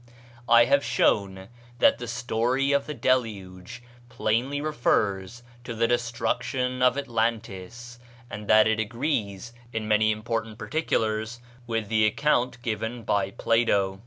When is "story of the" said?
2.07-2.95